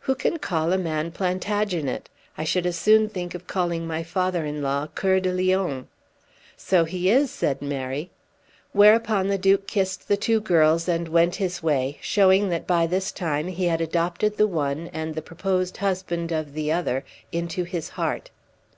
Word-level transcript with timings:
"Who 0.00 0.16
can 0.16 0.40
call 0.40 0.72
a 0.72 0.76
man 0.76 1.12
Plantagenet? 1.12 2.08
I 2.36 2.42
should 2.42 2.66
as 2.66 2.74
soon 2.76 3.08
think 3.08 3.32
of 3.32 3.46
calling 3.46 3.86
my 3.86 4.02
father 4.02 4.44
in 4.44 4.60
law 4.60 4.88
Coeur 4.88 5.20
de 5.20 5.32
Lion." 5.32 5.86
"So 6.56 6.82
he 6.84 7.08
is," 7.10 7.30
said 7.30 7.62
Mary. 7.62 8.10
Whereupon 8.72 9.28
the 9.28 9.38
Duke 9.38 9.68
kissed 9.68 10.08
the 10.08 10.16
two 10.16 10.40
girls 10.40 10.88
and 10.88 11.06
went 11.06 11.36
his 11.36 11.62
way, 11.62 11.98
showing 12.00 12.48
that 12.48 12.66
by 12.66 12.88
this 12.88 13.12
time 13.12 13.46
he 13.46 13.66
had 13.66 13.80
adopted 13.80 14.36
the 14.36 14.48
one 14.48 14.88
and 14.92 15.14
the 15.14 15.22
proposed 15.22 15.76
husband 15.76 16.32
of 16.32 16.54
the 16.54 16.72
other 16.72 17.04
into 17.30 17.62
his 17.62 17.90
heart. 17.90 18.32